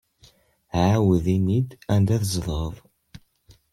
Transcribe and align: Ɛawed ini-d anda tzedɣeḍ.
Ɛawed 0.87 1.25
ini-d 1.35 1.69
anda 1.93 2.15
tzedɣeḍ. 2.21 2.75